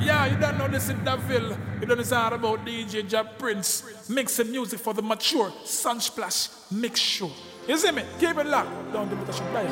[0.00, 1.50] Yeah, you don't know this in Daville.
[1.80, 4.08] You don't know this about DJ Jab Prince.
[4.08, 5.50] Mixing music for the mature.
[5.64, 7.30] Sunsplash, mix show.
[7.66, 8.02] You see me?
[8.20, 8.92] Keep it locked.
[8.92, 9.66] Don't do it, I should play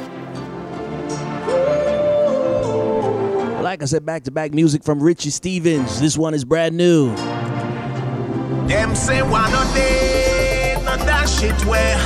[3.62, 6.00] Like I said, back to back music from Richie Stephens.
[6.00, 7.14] This one is brand new.
[8.66, 11.96] Them say one day, not that shit where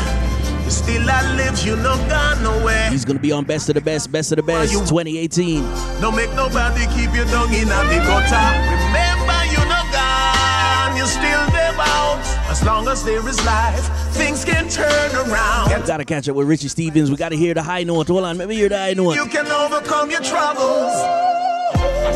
[0.71, 2.91] still I live, you no gone nowhere.
[2.91, 5.62] He's gonna be on Best of the Best, Best of the Best, 2018.
[6.00, 8.48] No make nobody keep you down in the gutter.
[8.87, 12.20] Remember, you no gone, you still there out.
[12.51, 15.70] As long as there is life, things can turn around.
[15.70, 17.11] We gotta catch up with Richie Stephens.
[17.11, 18.09] We gotta hear the high note.
[18.09, 19.14] Hold on, let me hear the high note.
[19.14, 20.95] You can overcome your troubles.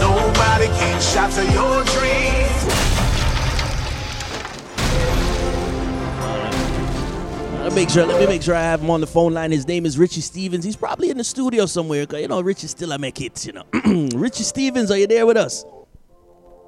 [0.01, 2.94] Nobody can shatter your dreams.
[7.75, 8.07] Make sure.
[8.07, 9.51] Let me make sure I have him on the phone line.
[9.51, 10.65] His name is Richie Stephens.
[10.65, 12.07] He's probably in the studio somewhere.
[12.07, 13.45] Cause you know Richie still I make hits.
[13.47, 13.65] You know,
[14.15, 15.65] Richie Stephens, are you there with us?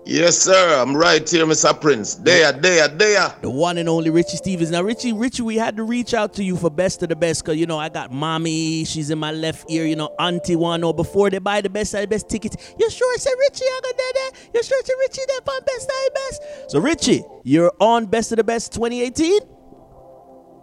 [0.05, 0.80] Yes, sir.
[0.80, 1.80] I'm right here, Mr.
[1.80, 2.17] Prince.
[2.17, 3.34] There, there, there.
[3.41, 4.70] The one and only Richie Stephens.
[4.70, 7.42] Now, Richie, Richie, we had to reach out to you for best of the best
[7.42, 10.84] because, you know, I got mommy, she's in my left ear, you know, auntie one
[10.84, 12.56] or before they buy the best of the best tickets.
[12.78, 13.64] You sure it's a Richie?
[13.64, 14.33] I got that.
[14.55, 16.70] You sure it's a Richie that on best of the best?
[16.70, 19.55] So, Richie, you're on best of the best 2018?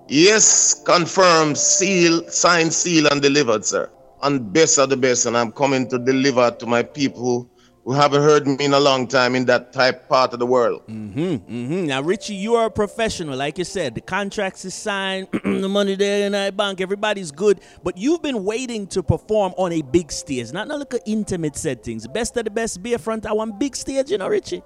[0.07, 3.89] Yes, confirmed, seal, signed, seal, and delivered, sir.
[4.21, 7.49] And best of the best, and I'm coming to deliver to my people
[7.83, 10.87] who haven't heard me in a long time in that type part of the world.
[10.87, 11.85] Mm-hmm, mm-hmm.
[11.85, 13.95] Now, Richie, you are a professional, like you said.
[13.95, 17.59] The contracts is signed, the money there in that bank, everybody's good.
[17.83, 22.07] But you've been waiting to perform on a big stage, not not like intimate settings.
[22.07, 24.63] Best of the best, be a front I want big stage, you know, Richie.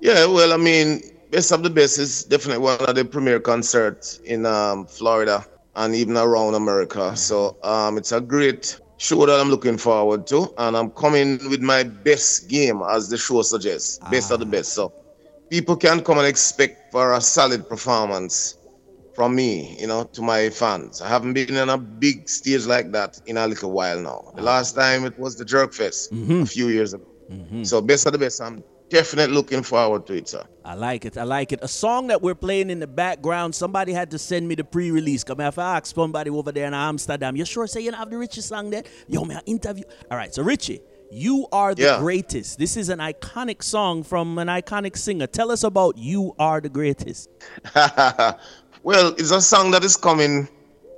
[0.00, 4.18] Yeah, well, I mean, best of the best is definitely one of the premier concerts
[4.24, 7.16] in um, Florida and even around America.
[7.16, 11.60] So um, it's a great show that I'm looking forward to, and I'm coming with
[11.60, 14.72] my best game, as the show suggests, best of the best.
[14.74, 14.92] So
[15.50, 18.56] people can come and expect for a solid performance
[19.14, 21.00] from me, you know, to my fans.
[21.00, 24.30] I haven't been on a big stage like that in a little while now.
[24.34, 26.42] The last time it was the Jerk Fest Mhm.
[26.42, 27.14] a few years ago.
[27.30, 27.64] Mhm.
[27.64, 28.40] So best of the best.
[28.40, 30.44] I'm definitely looking forward to it, sir.
[30.64, 31.16] I like it.
[31.16, 31.60] I like it.
[31.62, 33.54] A song that we're playing in the background.
[33.54, 35.24] Somebody had to send me the pre-release.
[35.24, 38.10] Come if I ask somebody over there in Amsterdam, you sure say you don't have
[38.10, 38.82] the Richie song there?
[39.08, 39.84] Yo, man, interview.
[40.10, 40.80] All right, so Richie,
[41.10, 41.98] you are the Yeah.
[41.98, 42.58] greatest.
[42.58, 45.26] This is an iconic song from an iconic singer.
[45.26, 47.28] Tell us about "You Are the Greatest."
[48.82, 50.48] well, it's a song that is coming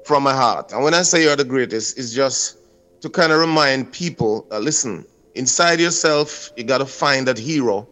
[0.04, 0.72] from my heart.
[0.72, 2.58] And when I say you're the greatest, it's just
[3.00, 5.04] to kind of remind people that listen,
[5.34, 7.88] inside yourself, you got to find that hero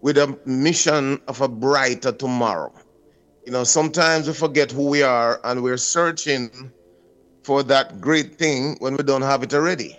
[0.00, 2.72] with a mission of a brighter tomorrow.
[3.46, 6.72] You know, sometimes we forget who we are and we're searching
[7.42, 9.98] for that great thing when we don't have it already.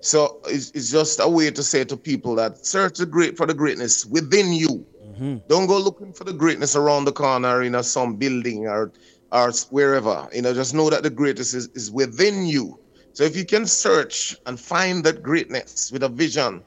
[0.00, 3.46] So it's, it's just a way to say to people that search the great for
[3.46, 4.86] the greatness within you.
[5.04, 5.38] Mm-hmm.
[5.48, 8.92] Don't go looking for the greatness around the corner in a, some building or
[9.32, 10.28] or wherever.
[10.32, 12.78] You know, just know that the greatness is, is within you.
[13.16, 16.62] So if you can search and find that greatness with a vision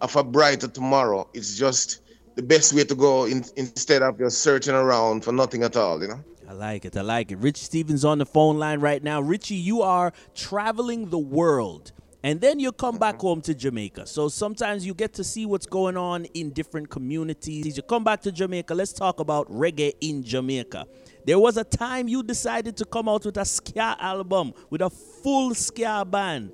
[0.00, 2.02] of a brighter tomorrow, it's just
[2.36, 6.00] the best way to go in, instead of just searching around for nothing at all,
[6.00, 6.20] you know?
[6.48, 6.96] I like it.
[6.96, 7.38] I like it.
[7.38, 9.20] Richie Stephens on the phone line right now.
[9.20, 11.90] Richie, you are traveling the world.
[12.24, 13.26] And then you come back mm-hmm.
[13.26, 14.06] home to Jamaica.
[14.06, 17.76] So sometimes you get to see what's going on in different communities.
[17.76, 18.74] You come back to Jamaica.
[18.74, 20.86] Let's talk about reggae in Jamaica.
[21.26, 24.90] There was a time you decided to come out with a ska album with a
[24.90, 26.52] full ska band.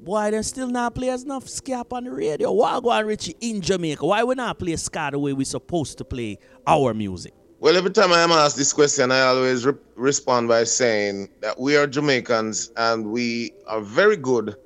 [0.00, 2.50] Boy, there's still not players enough ska on the radio.
[2.50, 4.04] Why go on Richie in Jamaica?
[4.04, 7.34] Why we not play ska the way we're supposed to play our music?
[7.60, 11.60] Well, every time I am asked this question, I always re- respond by saying that
[11.60, 14.56] we are Jamaicans and we are very good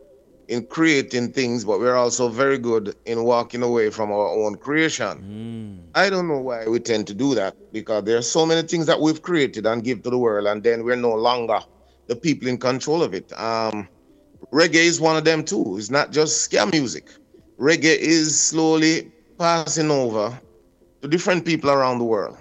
[0.49, 5.89] in creating things, but we're also very good in walking away from our own creation.
[5.95, 8.87] I don't know why we tend to do that because there are so many things
[8.87, 11.61] that we've created and give to the world, and then we're no longer
[12.07, 13.33] the people in control of it.
[13.39, 13.89] Um,
[14.53, 15.77] reggae is one of them too.
[15.79, 17.09] It's not just ska music.
[17.59, 20.39] Reggae is slowly passing over
[21.03, 22.37] to different people around the world.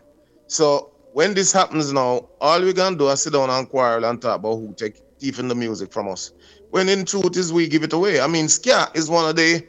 [0.48, 4.22] So when this happens now, all we're gonna do is sit down and quarrel and
[4.22, 6.32] talk about who take thieving the music from us.
[6.76, 8.20] When in truth is we give it away.
[8.20, 9.66] I mean, ska is one of the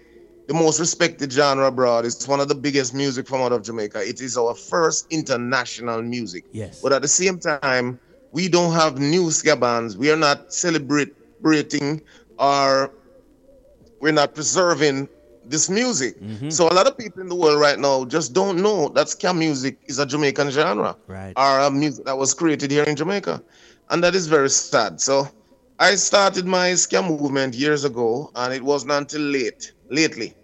[0.49, 2.05] the most respected genre abroad.
[2.05, 4.01] It's one of the biggest music from out of Jamaica.
[4.03, 6.47] It is our first international music.
[6.51, 6.83] Yes.
[6.83, 8.01] But at the same time,
[8.33, 9.97] we don't have new ska bands.
[9.97, 12.03] We are not celebrating
[12.41, 12.91] our
[14.01, 15.09] we're not preserving
[15.45, 16.21] this music.
[16.21, 16.51] Mm-hmm.
[16.51, 19.33] So a lot of people in the world right now just don't know that ska
[19.33, 21.35] music is a Jamaican genre Right.
[21.37, 23.41] or a music that was created here in Jamaica.
[23.91, 25.01] And that is very sad.
[25.01, 25.29] So
[25.79, 30.35] I started my ska movement years ago, and it wasn't until late, lately.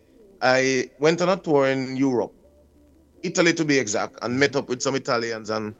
[0.42, 2.34] I went on a tour in Europe,
[3.22, 5.48] Italy to be exact, and met up with some Italians.
[5.48, 5.74] And,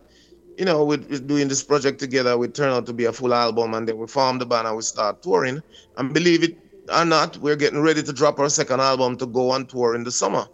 [0.57, 2.39] you know, we're, we're doing this project together.
[2.39, 4.75] We turned out to be a full album, and then we formed the band and
[4.75, 5.63] we start touring.
[5.99, 6.57] And believe it
[6.91, 10.03] or not, we're getting ready to drop our second album to go on tour in
[10.03, 10.47] the summer.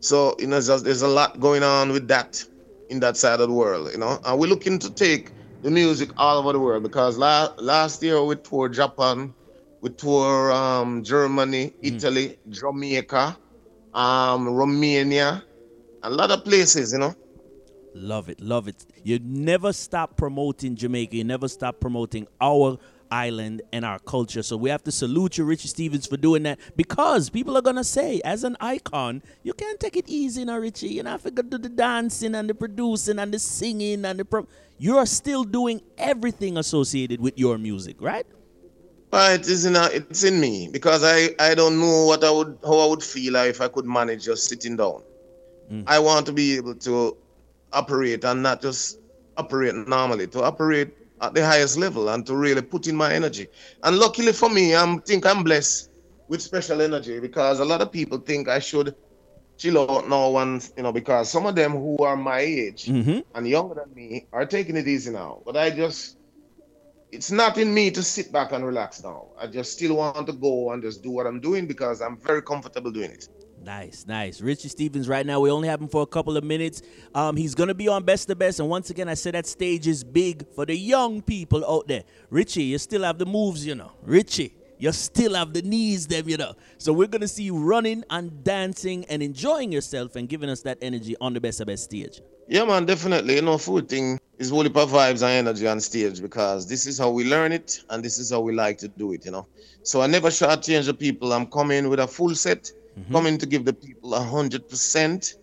[0.00, 2.44] So, you know, there's, there's a lot going on with that
[2.90, 4.20] in that side of the world, you know.
[4.22, 5.30] And we're looking to take
[5.64, 9.32] the music all over the world because la- last year we toured Japan,
[9.80, 11.74] we toured um, Germany, mm.
[11.80, 13.38] Italy, Jamaica,
[13.94, 15.42] um, Romania,
[16.02, 17.14] a lot of places, you know.
[17.94, 18.84] Love it, love it.
[19.04, 21.16] You never stop promoting Jamaica.
[21.16, 22.76] You never stop promoting our
[23.14, 24.42] island and our culture.
[24.42, 27.84] So we have to salute you, Richie Stephens, for doing that because people are gonna
[27.84, 30.88] say, as an icon, you can't take it easy now, Richie.
[30.88, 34.24] You know, have to do the dancing and the producing and the singing and the
[34.24, 38.26] pro- you're still doing everything associated with your music, right?
[39.12, 42.58] Right, it's in, a, it's in me because I, I don't know what I would
[42.64, 45.02] how I would feel if I could manage just sitting down.
[45.70, 45.84] Mm.
[45.86, 47.16] I want to be able to
[47.72, 48.98] operate and not just
[49.36, 50.90] operate normally, to operate
[51.20, 53.48] at the highest level and to really put in my energy.
[53.82, 55.90] And luckily for me, I think I'm blessed
[56.28, 58.94] with special energy because a lot of people think I should
[59.56, 63.20] chill out now and you know because some of them who are my age mm-hmm.
[63.36, 65.42] and younger than me are taking it easy now.
[65.44, 66.16] But I just
[67.12, 69.28] it's not in me to sit back and relax now.
[69.38, 72.42] I just still want to go and just do what I'm doing because I'm very
[72.42, 73.28] comfortable doing it.
[73.64, 74.42] Nice, nice.
[74.42, 75.40] Richie Stephens, right now.
[75.40, 76.82] We only have him for a couple of minutes.
[77.14, 79.86] Um, he's gonna be on Best of Best, and once again, I said that stage
[79.86, 82.04] is big for the young people out there.
[82.28, 83.92] Richie, you still have the moves, you know.
[84.02, 86.52] Richie, you still have the knees, them, you know.
[86.76, 90.76] So we're gonna see you running and dancing and enjoying yourself and giving us that
[90.82, 92.20] energy on the Best of Best stage.
[92.46, 93.36] Yeah, man, definitely.
[93.36, 96.98] You know, food thing is really for vibes and energy on stage because this is
[96.98, 99.46] how we learn it and this is how we like to do it, you know.
[99.82, 101.32] So I never shortchange the people.
[101.32, 103.12] I'm coming with a full set mm-hmm.
[103.12, 105.34] coming to give the people a hundred percent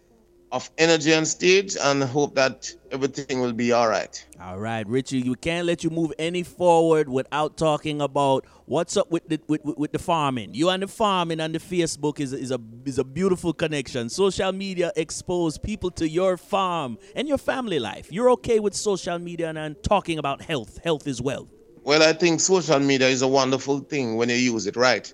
[0.51, 4.25] of energy on stage and hope that everything will be all right.
[4.41, 9.09] All right, Richie, we can't let you move any forward without talking about what's up
[9.11, 10.53] with the with, with the farming.
[10.53, 14.09] You and the farming and the Facebook is is a is a beautiful connection.
[14.09, 18.11] Social media expose people to your farm and your family life.
[18.11, 21.47] You're okay with social media and, and talking about health, health is wealth.
[21.83, 25.11] Well, I think social media is a wonderful thing when you use it right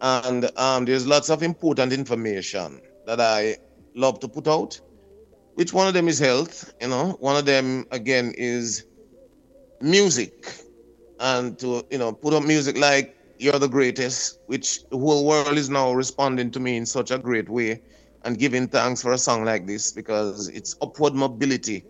[0.00, 3.56] and um, there's lots of important information that I
[3.94, 4.80] love to put out.
[5.54, 6.72] Which one of them is health?
[6.80, 8.84] You know, one of them again is
[9.80, 10.32] music,
[11.18, 15.56] and to you know put up music like "You're the Greatest," which the whole world
[15.58, 17.82] is now responding to me in such a great way,
[18.24, 21.86] and giving thanks for a song like this because it's upward mobility.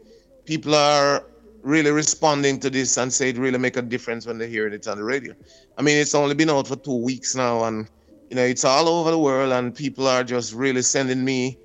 [0.47, 1.25] People are
[1.63, 4.87] really responding to this and say it really make a difference when they hear it
[4.87, 5.35] on the radio.
[5.77, 7.89] I mean, it's only been out for two weeks now, and
[8.31, 11.59] you know, it's all over the world, and people are just really sending me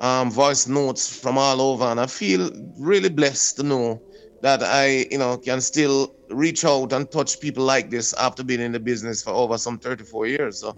[0.00, 4.02] um, voice notes from all over, and I feel really blessed to know
[4.42, 8.60] that I, you know, can still reach out and touch people like this after being
[8.60, 10.60] in the business for over some 34 years.
[10.60, 10.76] So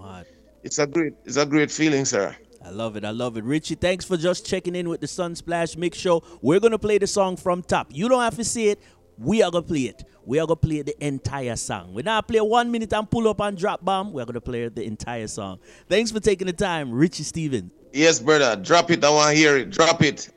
[0.63, 2.35] it's a great, it's a great feeling, sir.
[2.63, 3.05] I love it.
[3.05, 3.45] I love it.
[3.45, 6.23] Richie, thanks for just checking in with the Sunsplash Mix Show.
[6.43, 7.89] We're going to play the song from top.
[7.91, 8.79] You don't have to see it.
[9.20, 11.93] We are going to play it we are going to play the entire song.
[11.93, 14.12] We're not play one minute and pull up and drop bomb.
[14.12, 15.58] We're going to play the entire song.
[15.88, 17.72] Thanks for taking the time, Richie Stephens.
[17.93, 18.55] Yes, brother.
[18.62, 19.05] Drop it.
[19.05, 19.70] I want to hear it.
[19.70, 20.31] Drop it.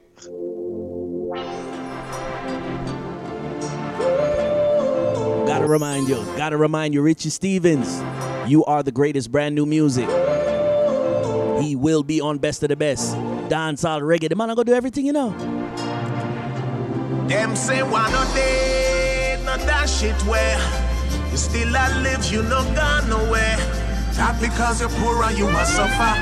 [5.46, 8.02] Gotta remind you, gotta remind you, Richie Stephens,
[8.50, 10.10] you are the greatest brand new music.
[11.62, 13.14] He will be on Best of the Best.
[13.50, 14.30] Dance all reggae.
[14.30, 15.30] The man gonna do everything, you know.
[17.28, 18.73] Them say one day
[19.58, 20.58] no dash it where
[21.32, 23.58] you still live, you no gone nowhere.
[24.18, 26.14] Not because you're poor and you must suffer.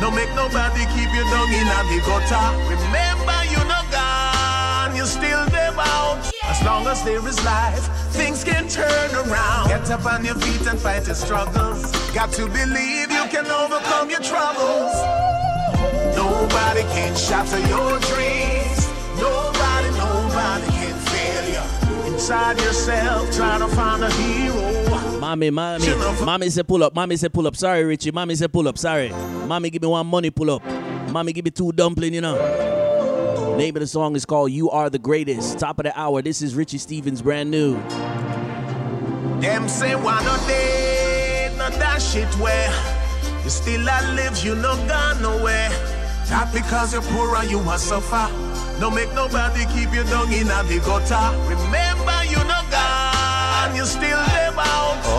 [0.00, 2.46] No make nobody keep you down in a the gutter.
[2.70, 6.30] Remember you no gone, you still live out.
[6.44, 9.68] As long as there is life, things can turn around.
[9.68, 11.92] Get up on your feet and fight your struggles.
[12.12, 14.94] Got to believe you can overcome your troubles.
[16.14, 18.78] Nobody can shatter your dreams.
[19.18, 20.75] Nobody, nobody
[22.26, 25.20] inside yourself, trying to find a hero.
[25.20, 25.86] Mommy, mommy,
[26.24, 26.92] mommy say pull up.
[26.92, 27.54] Mommy say pull up.
[27.54, 28.10] Sorry, Richie.
[28.10, 28.76] Mommy say pull up.
[28.76, 29.10] Sorry.
[29.46, 30.64] Mommy give me one money pull up.
[31.12, 33.54] Mommy give me two dumpling, you know.
[33.56, 35.60] Name of the song is called You Are the Greatest.
[35.60, 36.20] Top of the hour.
[36.20, 37.74] This is Richie Stephens, brand new.
[39.40, 42.72] Them say why not they not that shit where
[43.44, 45.70] you still alive, you no gone nowhere.
[46.28, 48.28] Not because you're poor and you must suffer.
[48.80, 51.38] No make nobody keep you down in a the gutter.
[51.48, 52.15] Remember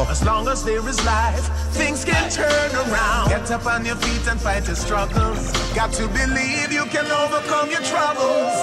[0.10, 3.30] As long as there is life, things can turn around.
[3.30, 5.52] Get up on your feet and fight your struggles.
[5.74, 8.56] Got to believe you can overcome your troubles.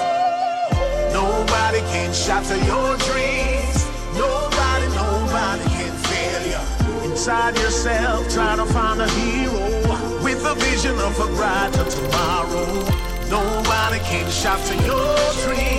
[1.13, 3.77] Nobody can shatter your dreams.
[4.17, 7.11] Nobody, nobody can fail you.
[7.11, 12.85] Inside yourself, try to find a hero with a vision of a brighter tomorrow.
[13.29, 15.74] Nobody can shatter your dreams.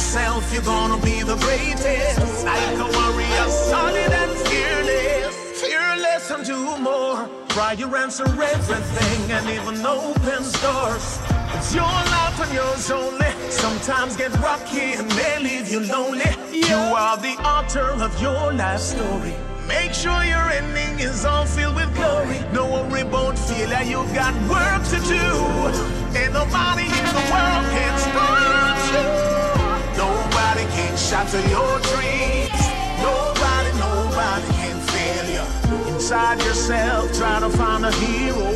[0.00, 2.44] Yourself you're gonna be the greatest.
[2.44, 5.34] Like a warrior, solid and fearless.
[5.60, 7.28] Fearless and do more.
[7.48, 11.06] Try your answer everything and even opens doors.
[11.54, 13.32] It's your life and yours only.
[13.50, 16.32] Sometimes get rocky and may leave you lonely.
[16.50, 19.34] You are the author of your life story.
[19.68, 22.38] Make sure your ending is all filled with glory.
[22.54, 25.24] No worry about failure, you've got work to do.
[26.18, 28.39] Ain't nobody in the world can stop.
[31.10, 32.62] Can shatter your dreams.
[33.02, 35.92] Nobody, nobody can fail you.
[35.92, 38.46] Inside yourself, try to find a hero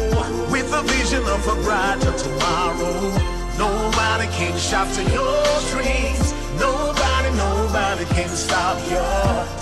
[0.53, 3.11] with a vision of a brighter tomorrow.
[3.59, 6.33] Nobody can shatter your dreams.
[6.61, 9.03] Nobody, nobody can stop you.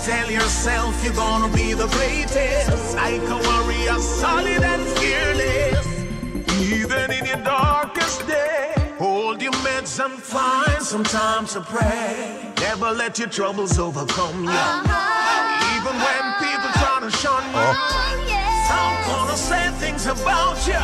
[0.05, 2.95] Tell yourself you're gonna be the greatest.
[2.95, 5.87] Like a warrior, solid and fearless.
[6.61, 8.72] Even in your darkest day,
[9.97, 12.51] your meds and find some time to pray.
[12.59, 14.49] Never let your troubles overcome you.
[14.49, 15.75] Uh-huh.
[15.75, 17.77] Even when people try to shun you, oh.
[18.69, 20.83] some gonna say things about you,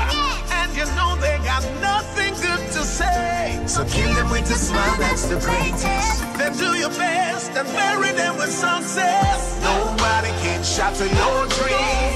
[0.59, 3.61] and you know they got nothing good to say.
[3.67, 6.21] So kill them with a smile, that's the greatest.
[6.37, 9.59] Then do your best and bury them with success.
[9.61, 12.15] Nobody can shatter your dreams.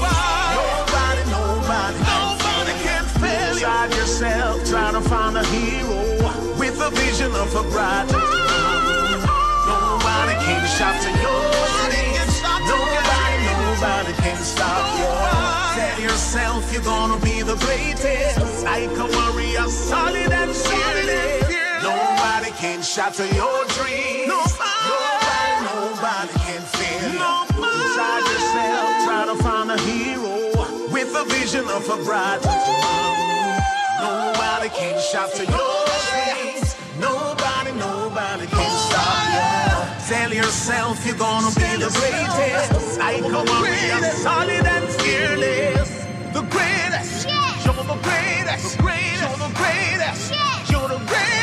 [0.58, 3.66] Nobody, nobody, nobody can fail you.
[3.66, 6.13] Inside yourself, try to find a hero
[6.84, 8.06] a vision of a bright
[9.66, 11.44] Nobody can shatter your
[11.88, 12.34] dreams.
[12.68, 15.08] Nobody, nobody can stop you.
[15.80, 18.64] Tell yourself you're gonna be the greatest.
[18.64, 21.48] Like a warrior, solid and fearless.
[21.82, 24.28] Nobody can shatter your dreams.
[24.28, 27.32] Nobody, nobody can fail you.
[27.64, 30.36] Inside yourself, try to find a hero
[30.92, 33.24] with a vision of a bright tomorrow.
[34.04, 36.63] Nobody can shatter your dreams.
[36.98, 40.06] Nobody, nobody can stop you.
[40.08, 42.98] Tell yourself you're gonna be the greatest.
[42.98, 45.90] Like a warrior, solid and fearless.
[46.32, 47.28] The greatest.
[47.64, 48.76] You're the greatest.
[48.76, 49.14] The greatest.
[49.24, 50.32] You're the greatest.
[50.70, 51.34] You're the greatest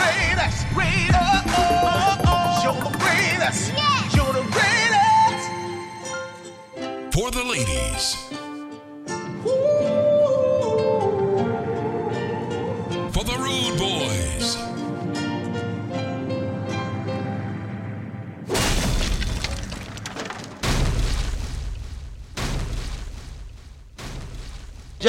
[0.00, 1.14] greatest, greatest.
[1.16, 2.62] Oh, oh, oh.
[2.64, 3.72] You're the greatest.
[3.72, 4.14] Yeah.
[4.14, 5.46] You're the greatest.
[7.14, 8.29] For the ladies.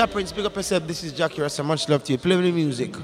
[0.07, 0.87] Prince, big up yourself.
[0.87, 1.63] This is Jackie Rasta.
[1.63, 2.17] Much love to you.
[2.17, 2.95] Play the music.